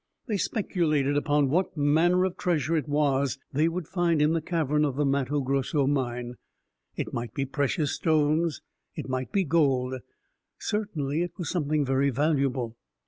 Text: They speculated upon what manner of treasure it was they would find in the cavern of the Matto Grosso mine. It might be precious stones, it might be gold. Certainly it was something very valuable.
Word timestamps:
They 0.25 0.37
speculated 0.37 1.15
upon 1.15 1.51
what 1.51 1.77
manner 1.77 2.25
of 2.25 2.35
treasure 2.35 2.75
it 2.75 2.87
was 2.89 3.37
they 3.53 3.67
would 3.69 3.87
find 3.87 4.19
in 4.19 4.33
the 4.33 4.41
cavern 4.41 4.83
of 4.83 4.95
the 4.95 5.05
Matto 5.05 5.41
Grosso 5.41 5.85
mine. 5.85 6.37
It 6.95 7.13
might 7.13 7.35
be 7.35 7.45
precious 7.45 7.91
stones, 7.93 8.61
it 8.95 9.07
might 9.07 9.31
be 9.31 9.43
gold. 9.43 9.99
Certainly 10.57 11.21
it 11.21 11.33
was 11.37 11.51
something 11.51 11.85
very 11.85 12.09
valuable. 12.09 12.77